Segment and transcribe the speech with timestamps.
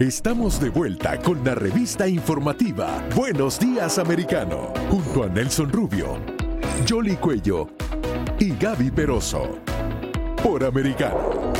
[0.00, 6.18] Estamos de vuelta con la revista informativa Buenos Días Americano, junto a Nelson Rubio,
[6.88, 7.68] Jolly Cuello
[8.40, 9.60] y Gaby Peroso,
[10.42, 11.52] por Americano.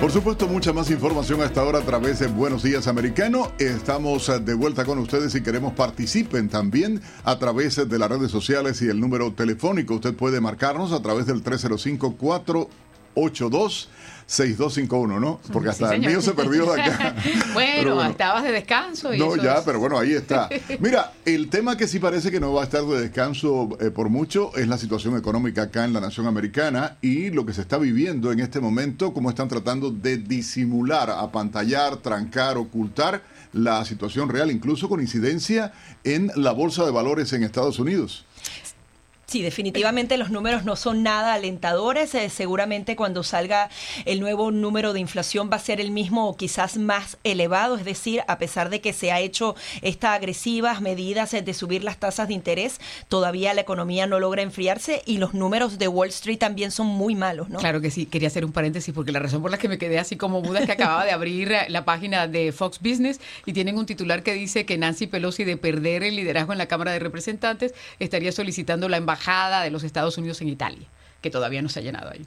[0.00, 3.50] Por supuesto, mucha más información hasta ahora a través de Buenos Días Americano.
[3.58, 8.30] Estamos eh, de vuelta con ustedes y queremos participen también a través de las redes
[8.30, 9.94] sociales y el número telefónico.
[9.94, 13.88] Usted puede marcarnos a través del 305 482
[14.26, 15.40] 6251, ¿no?
[15.52, 17.14] Porque hasta el mío se perdió de acá.
[17.52, 19.12] bueno, estabas de descanso.
[19.12, 20.48] Y no, ya, pero bueno, ahí está.
[20.80, 24.08] Mira, el tema que sí parece que no va a estar de descanso eh, por
[24.08, 27.78] mucho es la situación económica acá en la nación americana y lo que se está
[27.78, 34.50] viviendo en este momento, cómo están tratando de disimular, apantallar, trancar, ocultar la situación real,
[34.50, 38.26] incluso con incidencia en la bolsa de valores en Estados Unidos.
[39.34, 42.14] Sí, definitivamente los números no son nada alentadores.
[42.14, 43.68] Eh, seguramente cuando salga
[44.04, 47.76] el nuevo número de inflación va a ser el mismo o quizás más elevado.
[47.76, 51.82] Es decir, a pesar de que se ha hecho estas agresivas medidas eh, de subir
[51.82, 56.10] las tasas de interés, todavía la economía no logra enfriarse y los números de Wall
[56.10, 57.58] Street también son muy malos, ¿no?
[57.58, 58.06] Claro que sí.
[58.06, 60.60] Quería hacer un paréntesis porque la razón por la que me quedé así como muda
[60.60, 64.22] es que acababa de abrir eh, la página de Fox Business y tienen un titular
[64.22, 68.30] que dice que Nancy Pelosi de perder el liderazgo en la Cámara de Representantes estaría
[68.30, 69.23] solicitando la embajada
[69.62, 70.86] de los Estados Unidos en Italia,
[71.20, 72.26] que todavía no se ha llenado ahí.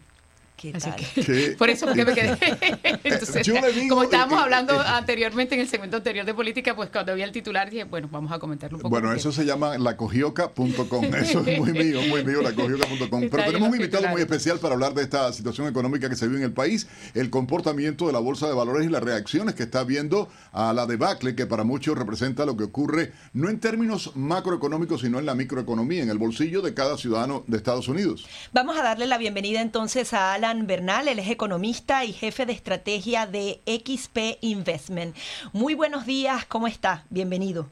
[0.57, 1.55] ¿Qué tal?
[1.55, 2.35] por eso que me quedé.
[3.03, 3.47] Entonces,
[3.87, 7.69] como estábamos hablando anteriormente en el segmento anterior de política, pues cuando vi el titular
[7.69, 8.89] dije, bueno, vamos a comentarlo un poco.
[8.89, 11.05] Bueno, eso se llama lacogioca.com.
[11.15, 13.29] Eso es muy mío, muy mío, lacogioca.com.
[13.29, 16.39] Pero tenemos un invitado muy especial para hablar de esta situación económica que se vive
[16.39, 19.83] en el país, el comportamiento de la bolsa de valores y las reacciones que está
[19.83, 25.01] viendo a la debacle que para muchos representa lo que ocurre no en términos macroeconómicos,
[25.01, 28.25] sino en la microeconomía, en el bolsillo de cada ciudadano de Estados Unidos.
[28.53, 33.27] Vamos a darle la bienvenida entonces a Bernal, él es economista y jefe de estrategia
[33.27, 35.15] de XP Investment.
[35.51, 37.03] Muy buenos días, ¿cómo está?
[37.09, 37.67] Bienvenido.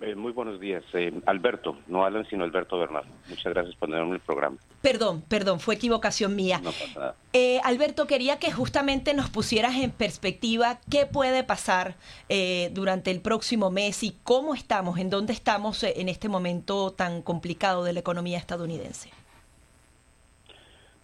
[0.00, 3.04] Eh, muy buenos días, eh, Alberto, no Alan, sino Alberto Bernal.
[3.28, 4.56] Muchas gracias por tenerme el programa.
[4.80, 6.60] Perdón, perdón, fue equivocación mía.
[6.62, 7.14] No pasa nada.
[7.34, 11.96] Eh, Alberto, quería que justamente nos pusieras en perspectiva qué puede pasar
[12.72, 17.84] durante el próximo mes y cómo estamos, en dónde estamos en este momento tan complicado
[17.84, 19.10] de la economía estadounidense.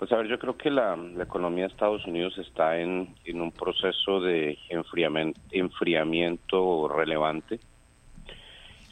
[0.01, 4.19] Pues a ver, yo creo que la, economía de Estados Unidos está en, un proceso
[4.19, 7.61] de enfriamiento, enfriamiento relevante.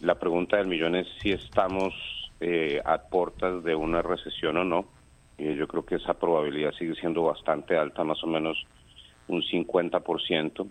[0.02, 1.94] La pregunta del millón es si estamos
[2.40, 4.84] eh, a puertas de una recesión o no.
[5.38, 8.62] Y yo creo que esa probabilidad sigue siendo bastante alta, más o menos
[9.28, 10.68] un 50%.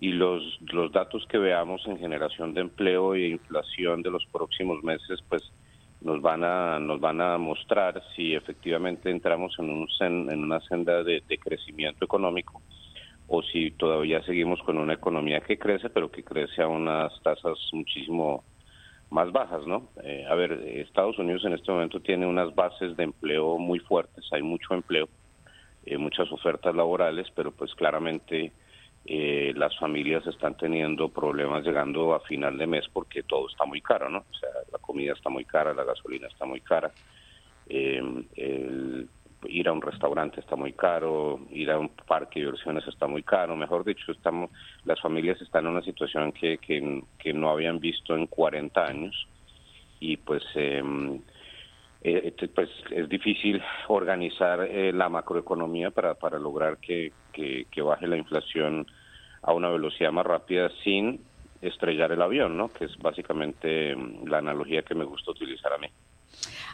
[0.00, 4.82] Y los, los datos que veamos en generación de empleo e inflación de los próximos
[4.82, 5.52] meses, pues
[6.00, 11.02] nos van a nos van a mostrar si efectivamente entramos en, un en una senda
[11.02, 12.62] de, crecimiento económico
[13.26, 17.58] o si todavía seguimos con una economía que crece pero que crece a unas tasas
[17.72, 18.44] muchísimo
[19.10, 19.88] más bajas, ¿no?
[20.02, 24.26] Eh, a ver, Estados Unidos en este momento tiene unas bases de empleo muy fuertes,
[24.32, 25.08] hay mucho empleo,
[25.86, 28.52] eh, muchas ofertas laborales, pero pues claramente
[29.06, 33.80] eh, las familias están teniendo problemas llegando a final de mes porque todo está muy
[33.80, 34.18] caro, ¿no?
[34.18, 34.50] O sea,
[34.88, 36.90] comida está muy cara, la gasolina está muy cara,
[37.68, 38.02] eh,
[39.46, 43.22] ir a un restaurante está muy caro, ir a un parque de diversiones está muy
[43.22, 44.50] caro, mejor dicho, estamos,
[44.84, 49.28] las familias están en una situación que, que, no habían visto en 40 años
[50.00, 50.42] y pues...
[50.54, 51.20] Em,
[52.00, 58.16] eh, pues es difícil organizar eh, la macroeconomía para, para lograr que, que, baje la
[58.16, 58.86] inflación
[59.42, 61.20] a una velocidad más rápida sin
[61.60, 62.68] estrellar el avión, ¿no?
[62.68, 65.88] Que es básicamente mm, la analogía que me gusta utilizar a mí.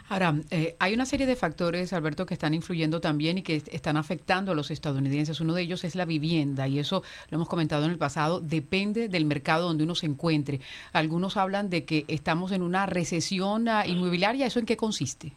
[0.07, 3.97] Ahora, eh, hay una serie de factores, Alberto, que están influyendo también y que están
[3.97, 5.41] afectando a los estadounidenses.
[5.41, 7.01] Uno de ellos es la vivienda y eso
[7.31, 10.59] lo hemos comentado en el pasado, depende del mercado donde uno se encuentre.
[10.93, 14.45] Algunos hablan de que estamos en una recesión ah, inmobiliaria.
[14.45, 15.33] ¿Eso en qué consiste?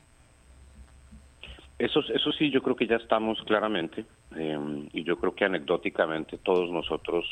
[1.79, 4.05] Eso, eso sí, yo creo que ya estamos claramente,
[4.37, 7.25] em, y yo creo que anecdóticamente todos nosotros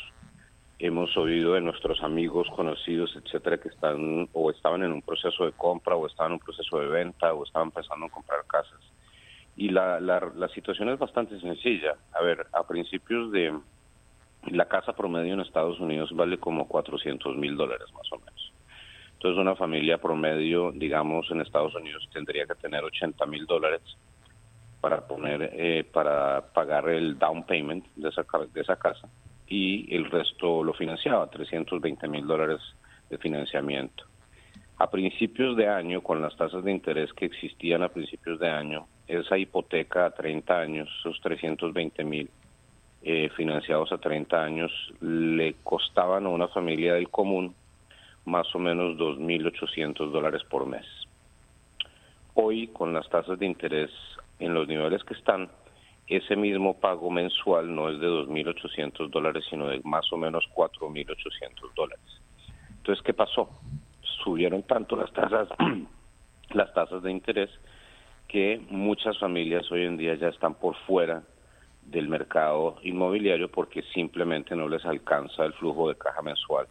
[0.79, 5.51] hemos oído de nuestros amigos, conocidos, etcétera, que están o estaban en un proceso de
[5.53, 8.79] compra o estaban en un proceso de venta o estaban pensando en comprar casas.
[9.55, 11.95] Y la, la, la situación es bastante sencilla.
[12.13, 13.57] A ver, a principios de
[14.51, 18.53] la casa promedio en Estados Unidos vale como 400 mil dólares más o menos.
[19.13, 23.81] Entonces una familia promedio, digamos, en Estados Unidos tendría que tener 80 mil dólares
[24.79, 29.09] para poner eh, para pagar el down payment de esa, de esa casa
[29.47, 32.61] y el resto lo financiaba, 320 mil dólares
[33.09, 34.05] de financiamiento.
[34.79, 38.87] A principios de año, con las tasas de interés que existían a principios de año,
[39.07, 42.29] esa hipoteca a 30 años, esos 320 mil,
[43.03, 44.71] eh, financiados a 30 años
[45.01, 47.55] le costaban a una familia del común
[48.25, 50.85] más o menos 2.800 dólares por mes.
[52.33, 53.91] Hoy, con las tasas de interés
[54.39, 55.49] en los niveles que están,
[56.07, 61.73] ese mismo pago mensual no es de 2.800 dólares, sino de más o menos 4.800
[61.75, 62.05] dólares.
[62.77, 63.49] Entonces, ¿qué pasó?
[64.23, 65.49] Subieron tanto las tasas,
[66.51, 67.49] las tasas de interés
[68.27, 71.23] que muchas familias hoy en día ya están por fuera
[71.83, 76.67] del mercado inmobiliario porque simplemente no les alcanza el flujo de caja mensual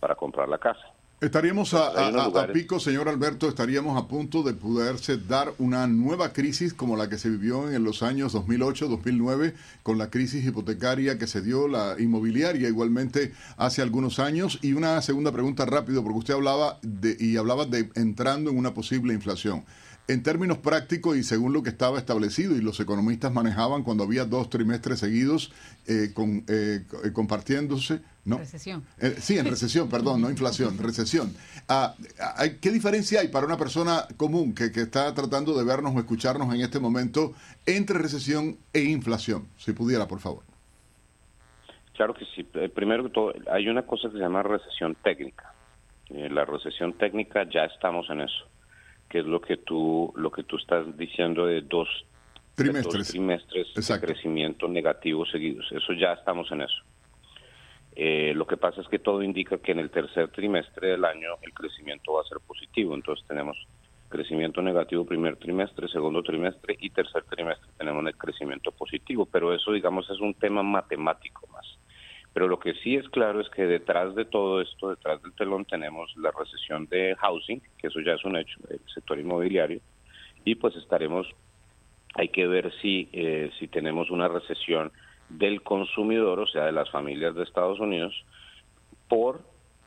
[0.00, 0.92] para comprar la casa.
[1.20, 6.96] Estaríamos a, pico, señor Alberto, estaríamos a punto de poderse dar una nueva crisis como
[6.96, 11.66] la que se vivió en los años 2008-2009 con la crisis hipotecaria que se dio,
[11.66, 14.60] la inmobiliaria igualmente hace algunos años.
[14.62, 18.72] Y una segunda pregunta rápido, porque usted hablaba de, y hablaba de entrando en una
[18.72, 19.64] posible inflación
[20.08, 24.24] en términos prácticos y según lo que estaba establecido y los economistas manejaban cuando había
[24.24, 25.52] dos trimestres seguidos
[25.86, 28.38] eh, con, eh, eh, compartiéndose, ¿no?
[28.38, 28.84] Recesión.
[29.18, 31.34] sí, en recesión, perdón, no inflación, recesión.
[31.68, 31.94] Ah,
[32.60, 36.52] ¿Qué diferencia hay para una persona común que, que está tratando de vernos o escucharnos
[36.54, 37.34] en este momento
[37.66, 39.46] entre recesión e inflación?
[39.58, 40.42] Si pudiera, por favor.
[41.92, 42.44] Claro que sí.
[42.44, 45.52] Primero que todo, hay una cosa que se llama recesión técnica.
[46.08, 48.46] la recesión técnica ya estamos en eso
[49.08, 51.88] que es lo que tú lo que tú estás diciendo de dos
[52.54, 55.70] trimestres, trimestres de crecimiento negativo seguidos.
[55.72, 56.82] Eso ya estamos en eso.
[57.94, 61.30] Eh, lo que pasa es que todo indica que en el tercer trimestre del año
[61.42, 62.94] el crecimiento va a ser positivo.
[62.94, 63.56] Entonces tenemos
[64.08, 69.26] crecimiento negativo primer trimestre, segundo trimestre y tercer trimestre tenemos el crecimiento positivo.
[69.26, 71.66] Pero eso, digamos, es un tema matemático más.
[72.32, 75.64] Pero lo que sí es claro es que detrás de todo esto, detrás del telón,
[75.64, 79.80] tenemos la recesión de housing, que eso ya es un hecho, el sector inmobiliario,
[80.44, 81.26] y pues estaremos,
[82.14, 84.92] hay que ver si, eh, si tenemos una recesión
[85.28, 88.14] del consumidor, o sea, de las familias de Estados Unidos,
[89.08, 89.40] por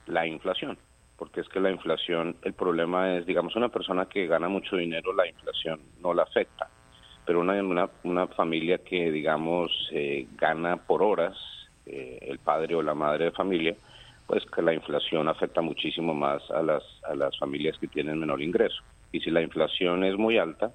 [0.07, 0.77] la inflación.
[1.17, 5.13] Porque es que la inflación, el problema es, digamos, una persona que gana mucho dinero,
[5.13, 6.69] la inflación no la afecta.
[7.25, 11.37] Pero una, una, una familia que, digamos, eh, gana por horas,
[11.85, 13.75] eh, el padre o la madre de familia,
[14.27, 18.41] pues que la inflación afecta muchísimo más a las, a las familias que tienen menor
[18.41, 18.81] ingreso.
[19.11, 20.71] Y si la inflación es muy alta,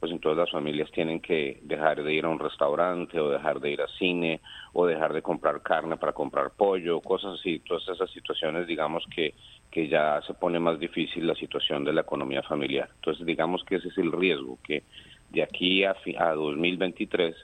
[0.00, 3.70] pues entonces las familias tienen que dejar de ir a un restaurante o dejar de
[3.70, 4.40] ir a cine
[4.72, 9.34] o dejar de comprar carne para comprar pollo, cosas así, todas esas situaciones digamos que,
[9.70, 12.88] que ya se pone más difícil la situación de la economía familiar.
[12.96, 14.84] Entonces digamos que ese es el riesgo, que
[15.30, 17.34] de aquí a, a 2023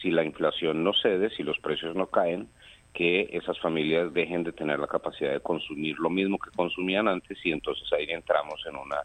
[0.00, 2.48] si la inflación no cede, si los precios no caen,
[2.92, 7.38] que esas familias dejen de tener la capacidad de consumir lo mismo que consumían antes
[7.44, 9.02] y entonces ahí entramos en una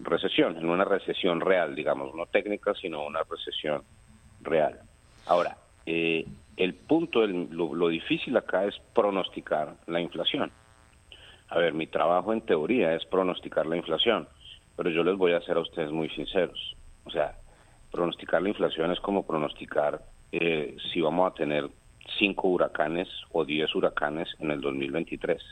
[0.00, 3.82] recesión, en una recesión real, digamos, no técnica, sino una recesión
[4.42, 4.80] real.
[5.26, 5.56] Ahora,
[5.86, 6.24] eh,
[6.56, 10.52] el punto, lo, lo difícil acá es pronosticar la inflación.
[11.48, 14.28] A ver, mi trabajo en teoría es pronosticar la inflación,
[14.76, 16.76] pero yo les voy a hacer a ustedes muy sinceros.
[17.04, 17.36] O sea,
[17.90, 20.00] pronosticar la inflación es como pronosticar
[20.32, 21.68] eh, si vamos a tener
[22.18, 25.42] cinco huracanes o diez huracanes en el 2023.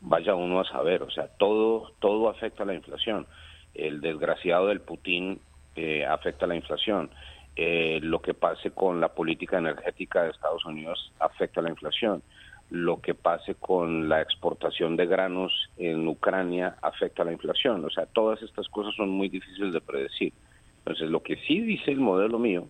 [0.00, 3.26] Vaya uno a saber, o sea, todo, todo afecta a la inflación.
[3.74, 5.40] El desgraciado del Putin
[5.74, 7.10] eh, afecta a la inflación.
[7.56, 12.22] Eh, lo que pase con la política energética de Estados Unidos afecta a la inflación.
[12.70, 17.84] Lo que pase con la exportación de granos en Ucrania afecta a la inflación.
[17.84, 20.32] O sea, todas estas cosas son muy difíciles de predecir.
[20.78, 22.68] Entonces, lo que sí dice el modelo mío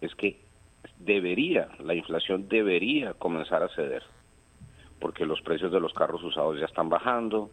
[0.00, 0.45] es que
[0.98, 4.02] debería, la inflación debería comenzar a ceder,
[5.00, 7.50] porque los precios de los carros usados ya están bajando,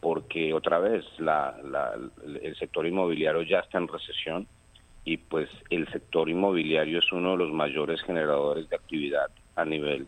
[0.00, 1.54] porque otra vez la,
[2.42, 4.46] el sector inmobiliario ya está en recesión
[5.04, 10.06] y pues el sector inmobiliario es uno de los mayores generadores de actividad a nivel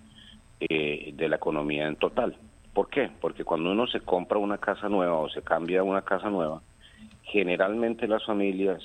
[0.61, 2.37] eh, de la economía en total.
[2.73, 3.11] ¿Por qué?
[3.21, 6.63] Porque cuando uno se compra una casa nueva o se cambia una casa nueva,
[7.23, 8.83] generalmente las familias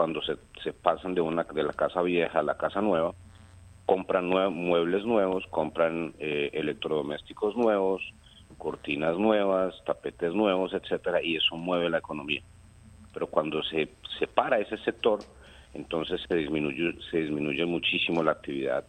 [0.00, 3.12] cuando se, se pasan de una de la casa vieja a la casa nueva,
[3.84, 8.00] compran muebles nuevos, compran eh, electrodomésticos nuevos,
[8.56, 12.40] cortinas nuevas, tapetes nuevos, etcétera, y eso mueve la economía.
[13.12, 15.20] Pero cuando se separa ese sector,
[15.74, 18.86] entonces se disminuye, se disminuye muchísimo la actividad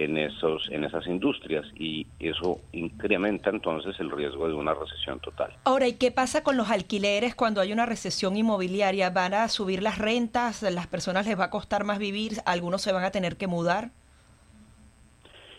[0.00, 5.54] en esos en esas industrias y eso incrementa entonces el riesgo de una recesión total.
[5.64, 9.10] Ahora, ¿y qué pasa con los alquileres cuando hay una recesión inmobiliaria?
[9.10, 10.62] ¿Van a subir las rentas?
[10.62, 12.38] ¿Las personas les va a costar más vivir?
[12.46, 13.90] ¿Algunos se van a tener que mudar?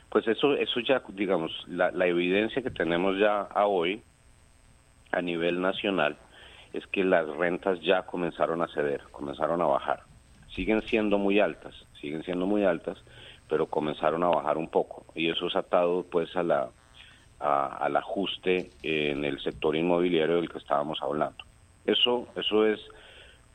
[0.09, 4.01] Pues eso eso ya digamos la, la evidencia que tenemos ya a hoy
[5.11, 6.17] a nivel nacional
[6.73, 10.03] es que las rentas ya comenzaron a ceder, comenzaron a bajar.
[10.55, 12.97] Siguen siendo muy altas, siguen siendo muy altas,
[13.51, 16.69] pero comenzaron a bajar un poco y eso es atado pues a la
[17.37, 21.43] al ajuste en el sector inmobiliario del que estábamos hablando.
[21.85, 22.79] Eso eso es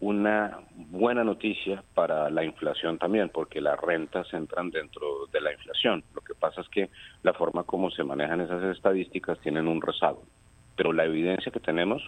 [0.00, 6.04] una buena noticia para la inflación también, porque las rentas entran dentro de la inflación.
[6.14, 6.90] Lo que pasa es que
[7.22, 10.24] la forma como se manejan esas estadísticas tienen un rezago.
[10.76, 12.02] Pero la evidencia que tenemos,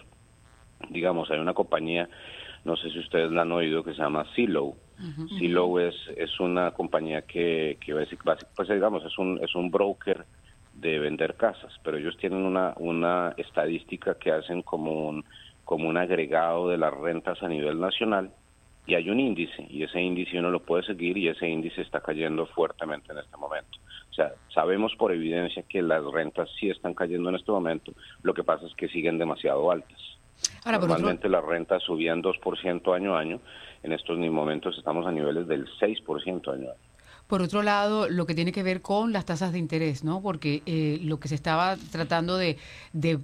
[0.89, 2.07] digamos, hay una compañía,
[2.65, 4.75] no sé si ustedes la han oído, que se llama Silo.
[5.37, 7.93] Silo es, es una compañía que, que
[8.55, 10.25] pues digamos, es un, es un broker
[10.73, 15.25] de vender casas, pero ellos tienen una, una estadística que hacen como un
[15.69, 18.31] como un agregado de las rentas a nivel nacional
[18.87, 22.01] y hay un índice y ese índice uno lo puede seguir y ese índice está
[22.01, 23.77] cayendo fuertemente en este momento.
[24.09, 28.33] O sea, sabemos por evidencia que las rentas sí están cayendo en este momento, lo
[28.33, 30.17] que pasa es que siguen demasiado altas.
[30.65, 33.39] Normalmente las rentas subían 2% año a año,
[33.83, 36.89] en estos momentos estamos a niveles del 6% año a año.
[37.29, 40.19] Por otro lado, lo que tiene que ver con las tasas de interés, ¿no?
[40.19, 42.57] Porque eh, lo que se estaba tratando de,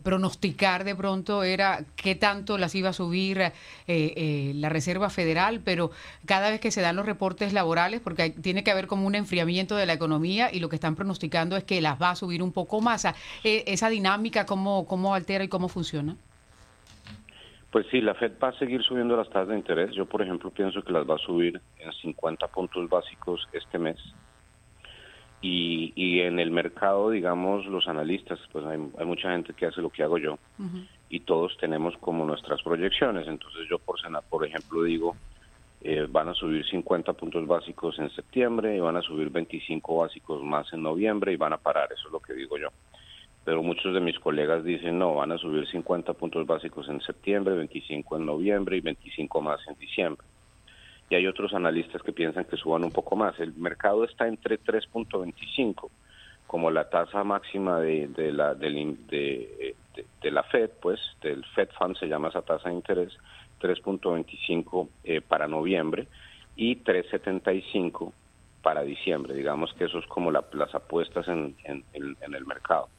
[0.04, 3.52] pronosticar de pronto era qué tanto las iba a subir eh,
[3.88, 5.90] eh, la Reserva Federal, pero
[6.28, 9.76] cada vez que se dan los reportes laborales, porque tiene que haber como un enfriamiento
[9.76, 12.52] de la economía y lo que están pronosticando es que las va a subir un
[12.52, 13.08] poco más.
[13.44, 16.16] esa dinámica, ¿cómo, ¿cómo altera y cómo funciona?
[17.76, 19.94] Pues sí, la Fed va a seguir subiendo las tasas de interés.
[19.94, 23.98] Yo, por ejemplo, pienso que las va a subir en 50 puntos básicos este mes.
[25.42, 29.90] Y, y en el mercado, digamos, los analistas, pues hay, mucha gente que hace lo
[29.90, 30.40] que hago yo.
[31.10, 33.28] Y todos tenemos como nuestras proyecciones.
[33.28, 33.98] Entonces yo, por,
[34.30, 35.18] por ejemplo, digo,
[35.82, 40.42] eh, van a subir 50 puntos básicos en septiembre y van a subir 25 básicos
[40.42, 41.92] más en noviembre y van a parar.
[41.92, 42.70] Eso es lo que digo yo
[43.46, 47.54] pero muchos de mis colegas dicen no, van a subir 50 puntos básicos en septiembre,
[47.54, 50.26] 25 en noviembre y 25 más en diciembre.
[51.12, 53.40] Y hay otros analistas que piensan que suban un poco más.
[53.40, 55.90] El mercado está entre 3.25
[56.48, 59.76] como la tasa máxima de, la, de,
[60.24, 63.16] la Fed, pues del Fed Fund se llama esa tasa de interés,
[63.62, 66.08] 3.25 eh, para noviembre
[66.56, 68.12] y 3.75
[68.64, 69.36] para diciembre.
[69.36, 72.90] Digamos que eso es como las apuestas en el mercado.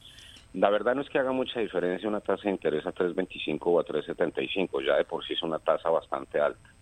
[0.57, 3.79] La verdad no es que haga mucha diferencia una tasa de interés a 3.25 o
[3.79, 6.73] a 3.75, ya de por sí es una tasa bastante alta.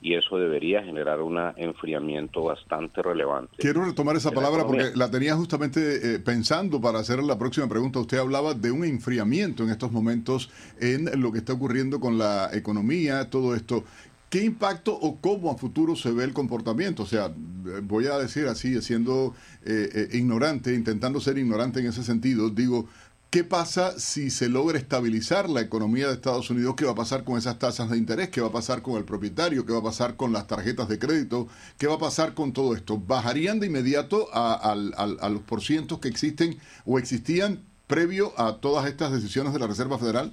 [0.00, 3.56] Y eso debería generar un enfriamiento bastante relevante.
[3.58, 7.98] Quiero retomar esa palabra porque la tenía justamente eh, pensando para hacer la próxima pregunta.
[7.98, 12.50] Usted hablaba de un enfriamiento en estos momentos en lo que está ocurriendo con la
[12.52, 13.82] economía, todo esto.
[14.28, 17.04] ¿Qué impacto o cómo a futuro se ve el comportamiento?
[17.04, 17.32] O sea,
[17.82, 22.88] voy a decir así, siendo eh, eh, ignorante, intentando ser ignorante en ese sentido, digo,
[23.36, 26.74] ¿Qué pasa si se logra estabilizar la economía de Estados Unidos?
[26.74, 28.30] ¿Qué va a pasar con esas tasas de interés?
[28.30, 29.66] ¿Qué va a pasar con el propietario?
[29.66, 31.46] ¿Qué va a pasar con las tarjetas de crédito?
[31.78, 32.96] ¿Qué va a pasar con todo esto?
[32.96, 39.52] ¿Bajarían de inmediato a, los porcientos que existen o existían previo a todas estas decisiones
[39.52, 40.32] de la Reserva Federal?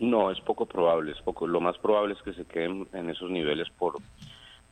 [0.00, 1.12] No, es poco probable.
[1.12, 1.46] Es poco.
[1.46, 3.98] Lo más probable es que se queden en esos niveles por,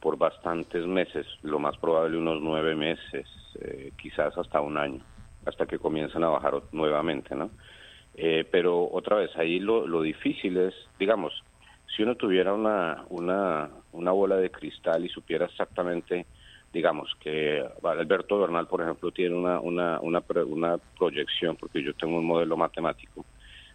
[0.01, 1.25] por bastantes meses.
[1.43, 3.29] Lo más probable unos nueve meses,
[3.61, 5.05] eh, quizás hasta un año
[5.47, 7.51] hasta que comienzan a bajar nuevamente, ¿no?
[8.15, 11.33] Eh, pero otra vez, ahí lo, lo difícil es, digamos,
[11.95, 16.27] si uno tuviera una, una, una bola de cristal y supiera exactamente,
[16.73, 22.19] digamos, que Alberto Bernal, por ejemplo, tiene una, una, una, una proyección, porque yo tengo
[22.19, 23.25] un modelo matemático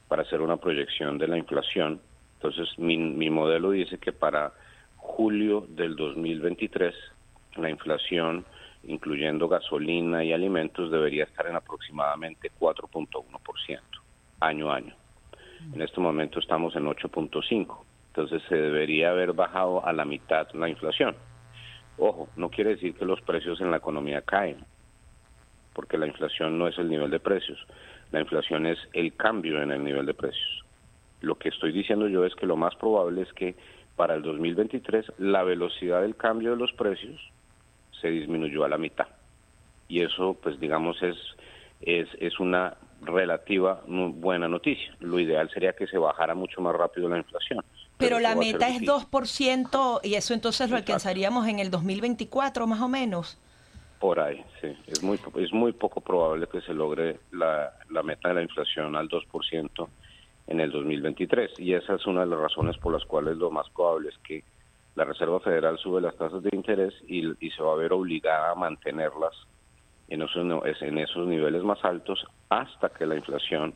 [0.07, 1.99] para hacer una proyección de la inflación,
[2.35, 4.53] entonces mi, mi modelo dice que para
[4.97, 6.93] julio del 2023
[7.55, 8.45] la inflación
[8.87, 13.79] incluyendo gasolina y alimentos, debería estar en aproximadamente 4.1%
[14.39, 14.95] año a año.
[15.73, 17.75] En este momento estamos en 8.5%,
[18.07, 21.15] entonces se debería haber bajado a la mitad la inflación.
[21.97, 24.57] Ojo, no quiere decir que los precios en la economía caen,
[25.73, 27.65] porque la inflación no es el nivel de precios,
[28.11, 30.63] la inflación es el cambio en el nivel de precios.
[31.21, 33.55] Lo que estoy diciendo yo es que lo más probable es que
[33.95, 37.19] para el 2023 la velocidad del cambio de los precios
[38.05, 39.07] se disminuyó a la mitad.
[39.87, 41.15] Y eso, pues digamos, es,
[41.81, 44.95] es, es una relativa buena noticia.
[44.99, 47.65] Lo ideal sería que se bajara mucho más rápido la inflación.
[47.97, 52.89] Pero, la meta es 2% y eso entonces lo alcanzaríamos en el 2024 más o
[52.89, 53.39] menos.
[53.99, 54.75] Por ahí, sí.
[54.85, 58.95] Es muy, es muy poco probable que se logre la, la meta de la inflación
[58.95, 59.87] al 2%
[60.47, 61.59] en el 2023.
[61.59, 64.43] Y esa es una de las razones por las cuales lo más probable es que
[64.95, 67.21] la Reserva Federal sube las tasas de interés y,
[67.51, 69.33] se va a ver obligada a mantenerlas
[70.07, 73.75] en esos, en esos niveles más altos hasta que la inflación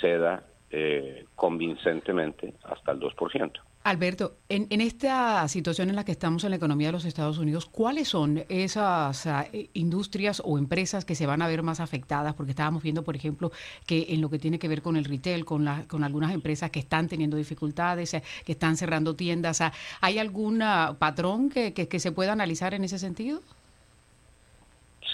[0.00, 3.52] ceda eh, convincentemente hasta el 2%.
[3.84, 7.66] Alberto, en, esta situación en la que estamos en la economía de los Estados Unidos,
[7.66, 12.34] ¿cuáles son esas ah, eh, industrias o empresas que se van a ver más afectadas?
[12.34, 13.50] Porque estábamos viendo, por ejemplo,
[13.84, 16.78] que en lo que tiene que ver con el retail, con, con algunas empresas que
[16.78, 21.98] están teniendo dificultades, eh, que están cerrando tiendas, ah, ¿hay algún ah, patrón que, que,
[21.98, 23.40] se pueda analizar en ese sentido?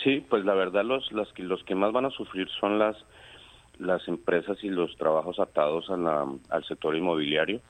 [0.05, 2.97] Sí, pues la verdad los, los, los que más van a sufrir son las,
[3.79, 7.63] las empresas y los trabajos atados al sector inmobiliario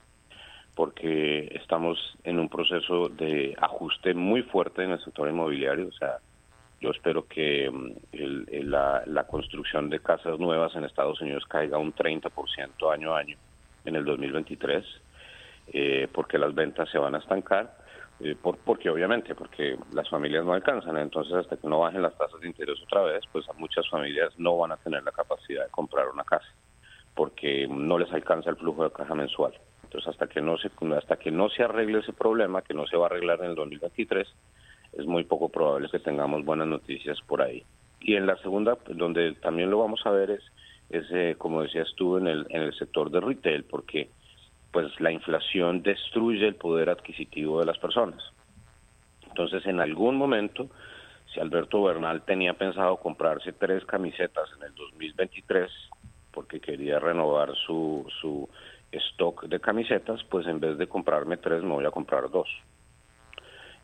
[0.78, 5.88] porque estamos en un proceso de ajuste muy fuerte en el sector inmobiliario.
[5.88, 6.18] O sea,
[6.80, 12.92] yo espero que mm, la, construcción de casas nuevas en Estados Unidos caiga un 30%
[12.92, 13.36] año a año
[13.84, 14.84] en el 2023,
[15.72, 17.76] eh, porque las ventas se van a estancar.
[18.20, 22.16] Eh, por, porque obviamente, porque las familias no alcanzan, entonces hasta que no bajen las
[22.16, 25.70] tasas de interés otra vez, pues muchas familias no van a tener la capacidad de
[25.72, 26.52] comprar una casa,
[27.16, 29.54] porque no les alcanza el flujo de caja mensual.
[29.88, 32.98] Entonces, hasta que no se hasta que no se arregle ese problema, que no se
[32.98, 34.28] va a arreglar en el 2023,
[34.92, 37.64] es muy poco probable que tengamos buenas noticias por ahí.
[38.02, 40.42] Y en la segunda, donde también lo vamos a ver es,
[40.90, 44.10] es eh, como decías tú, en el, en el sector de retail, porque
[44.72, 48.22] pues la inflación destruye el poder adquisitivo de las personas.
[49.26, 50.68] Entonces, en algún momento,
[51.32, 55.70] si Alberto Bernal tenía pensado comprarse tres camisetas en el 2023,
[56.30, 58.48] porque quería renovar su, su
[58.92, 62.48] stock de camisetas, pues en vez de comprarme tres me voy a comprar dos.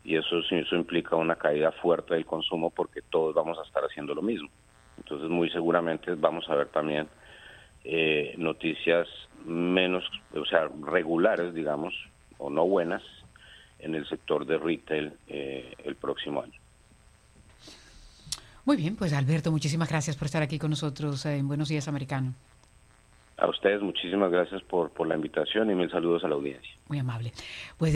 [0.03, 4.13] Y eso, eso implica una caída fuerte del consumo porque todos vamos a estar haciendo
[4.13, 4.49] lo mismo.
[4.97, 7.07] Entonces muy seguramente vamos a ver también
[7.83, 9.07] eh, noticias
[9.45, 11.93] menos, o sea, regulares, digamos,
[12.37, 13.03] o no buenas
[13.79, 16.59] en el sector de retail eh, el próximo año.
[18.65, 22.33] Muy bien, pues Alberto, muchísimas gracias por estar aquí con nosotros en Buenos Días Americano.
[23.37, 26.71] A ustedes muchísimas gracias por, por la invitación y mil saludos a la audiencia.
[26.87, 27.33] Muy amable.
[27.77, 27.93] Pues